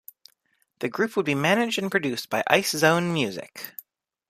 The 0.79 0.89
group 0.89 1.15
would 1.15 1.27
be 1.27 1.35
managed 1.35 1.77
and 1.77 1.91
produced 1.91 2.31
by 2.31 2.41
Icezone 2.49 3.13
Music. 3.13 3.75